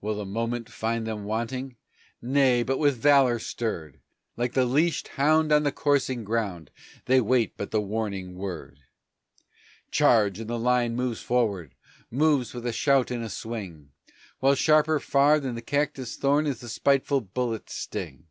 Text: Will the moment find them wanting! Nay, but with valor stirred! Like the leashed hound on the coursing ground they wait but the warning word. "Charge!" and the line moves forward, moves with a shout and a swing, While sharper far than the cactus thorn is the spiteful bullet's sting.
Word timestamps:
Will 0.00 0.14
the 0.14 0.24
moment 0.24 0.68
find 0.70 1.08
them 1.08 1.24
wanting! 1.24 1.74
Nay, 2.22 2.62
but 2.62 2.78
with 2.78 2.98
valor 2.98 3.40
stirred! 3.40 3.98
Like 4.36 4.52
the 4.52 4.64
leashed 4.64 5.08
hound 5.18 5.50
on 5.50 5.64
the 5.64 5.72
coursing 5.72 6.22
ground 6.22 6.70
they 7.06 7.20
wait 7.20 7.56
but 7.56 7.72
the 7.72 7.80
warning 7.80 8.36
word. 8.36 8.78
"Charge!" 9.90 10.38
and 10.38 10.48
the 10.48 10.56
line 10.56 10.94
moves 10.94 11.20
forward, 11.20 11.74
moves 12.12 12.54
with 12.54 12.64
a 12.66 12.72
shout 12.72 13.10
and 13.10 13.24
a 13.24 13.28
swing, 13.28 13.90
While 14.38 14.54
sharper 14.54 15.00
far 15.00 15.40
than 15.40 15.56
the 15.56 15.62
cactus 15.62 16.14
thorn 16.16 16.46
is 16.46 16.60
the 16.60 16.68
spiteful 16.68 17.20
bullet's 17.20 17.74
sting. 17.74 18.28